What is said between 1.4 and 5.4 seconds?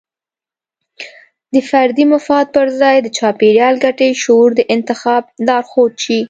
د فردي مفاد پر ځای د چاپیریال ګټې شعور د انتخاب